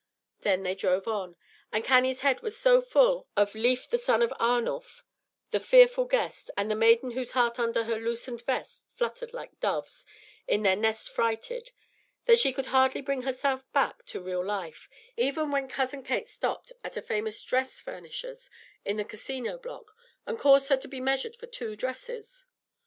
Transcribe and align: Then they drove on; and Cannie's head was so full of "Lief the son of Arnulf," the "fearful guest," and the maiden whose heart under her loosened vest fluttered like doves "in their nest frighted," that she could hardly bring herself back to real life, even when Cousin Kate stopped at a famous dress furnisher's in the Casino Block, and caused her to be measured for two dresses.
Then 0.39 0.63
they 0.63 0.73
drove 0.73 1.07
on; 1.07 1.35
and 1.71 1.83
Cannie's 1.83 2.21
head 2.21 2.41
was 2.41 2.57
so 2.57 2.81
full 2.81 3.27
of 3.37 3.53
"Lief 3.53 3.87
the 3.87 3.99
son 3.99 4.23
of 4.23 4.33
Arnulf," 4.39 5.03
the 5.51 5.59
"fearful 5.59 6.05
guest," 6.05 6.49
and 6.57 6.71
the 6.71 6.75
maiden 6.75 7.11
whose 7.11 7.33
heart 7.33 7.59
under 7.59 7.83
her 7.83 7.99
loosened 7.99 8.41
vest 8.41 8.79
fluttered 8.87 9.31
like 9.31 9.59
doves 9.59 10.03
"in 10.47 10.63
their 10.63 10.75
nest 10.75 11.11
frighted," 11.11 11.69
that 12.25 12.39
she 12.39 12.51
could 12.51 12.65
hardly 12.73 13.01
bring 13.01 13.21
herself 13.21 13.63
back 13.73 14.03
to 14.07 14.19
real 14.19 14.43
life, 14.43 14.89
even 15.17 15.51
when 15.51 15.67
Cousin 15.67 16.01
Kate 16.01 16.27
stopped 16.27 16.71
at 16.83 16.97
a 16.97 17.01
famous 17.03 17.43
dress 17.43 17.79
furnisher's 17.79 18.49
in 18.83 18.97
the 18.97 19.05
Casino 19.05 19.59
Block, 19.59 19.95
and 20.25 20.39
caused 20.39 20.69
her 20.69 20.77
to 20.77 20.87
be 20.87 20.99
measured 20.99 21.35
for 21.35 21.45
two 21.45 21.75
dresses. 21.75 22.47